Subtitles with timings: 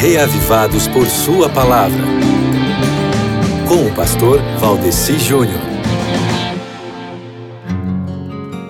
[0.00, 2.04] reavivados por Sua palavra.
[3.66, 5.60] Com o pastor Valdeci Júnior.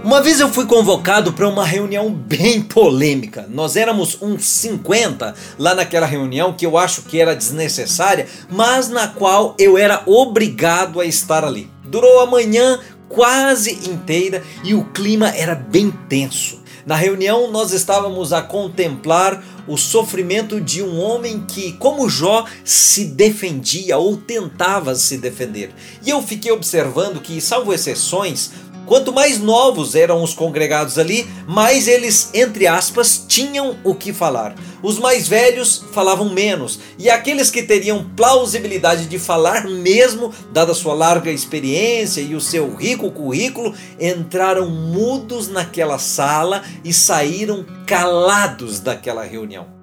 [0.03, 3.47] Uma vez eu fui convocado para uma reunião bem polêmica.
[3.51, 9.07] Nós éramos uns 50 lá naquela reunião que eu acho que era desnecessária, mas na
[9.07, 11.71] qual eu era obrigado a estar ali.
[11.85, 16.59] Durou a manhã quase inteira e o clima era bem tenso.
[16.89, 23.05] Na reunião, nós estávamos a contemplar o sofrimento de um homem que, como Jó, se
[23.05, 25.71] defendia ou tentava se defender.
[26.03, 28.53] E eu fiquei observando que, salvo exceções,
[28.89, 34.55] Quanto mais novos eram os congregados ali, mais eles, entre aspas, tinham o que falar.
[34.83, 40.95] Os mais velhos falavam menos, e aqueles que teriam plausibilidade de falar mesmo, dada sua
[40.95, 49.23] larga experiência e o seu rico currículo, entraram mudos naquela sala e saíram calados daquela
[49.23, 49.78] reunião.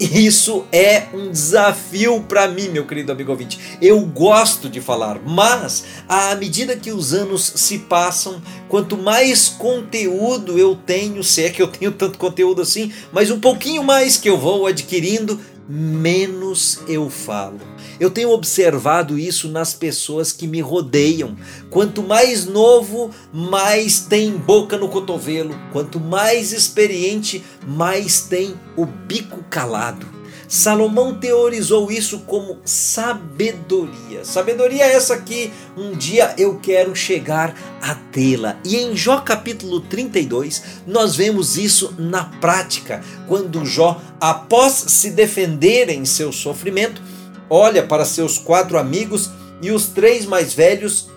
[0.00, 3.58] Isso é um desafio para mim, meu querido amigo ouvinte.
[3.82, 10.58] Eu gosto de falar, mas à medida que os anos se passam, quanto mais conteúdo
[10.58, 14.30] eu tenho, se é que eu tenho tanto conteúdo assim, mas um pouquinho mais que
[14.30, 15.38] eu vou adquirindo,
[15.70, 17.60] menos eu falo.
[18.00, 21.36] Eu tenho observado isso nas pessoas que me rodeiam.
[21.70, 25.54] Quanto mais novo, mais tem boca no cotovelo.
[25.72, 30.19] Quanto mais experiente, mais tem o bico calado.
[30.50, 34.24] Salomão teorizou isso como sabedoria.
[34.24, 38.58] Sabedoria essa que um dia eu quero chegar a tê-la.
[38.64, 45.88] E em Jó capítulo 32, nós vemos isso na prática, quando Jó, após se defender
[45.88, 47.00] em seu sofrimento,
[47.48, 49.30] olha para seus quatro amigos
[49.62, 51.08] e os três mais velhos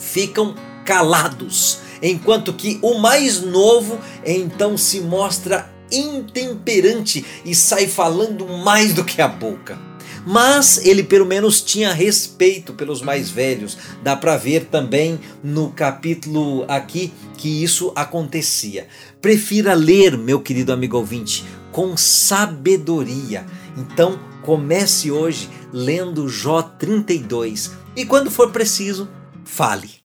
[0.00, 0.52] ficam
[0.84, 9.04] calados, enquanto que o mais novo então se mostra intemperante e sai falando mais do
[9.04, 9.78] que a boca.
[10.26, 13.76] Mas ele pelo menos tinha respeito pelos mais velhos.
[14.02, 18.88] Dá para ver também no capítulo aqui que isso acontecia.
[19.20, 23.44] Prefira ler, meu querido amigo ouvinte, com sabedoria.
[23.76, 29.08] Então, comece hoje lendo Jó 32 e quando for preciso,
[29.44, 30.02] fale.